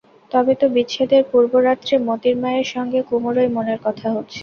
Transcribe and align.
তবে 0.31 0.53
তো 0.55 0.65
বিচ্ছেদের 0.75 1.23
পূর্বরাত্রে 1.31 1.95
মোতির 2.07 2.35
মায়ের 2.41 2.67
সঙ্গে 2.73 2.99
কুমুরই 3.09 3.49
মনের 3.55 3.79
কথা 3.85 4.07
হচ্ছে। 4.15 4.39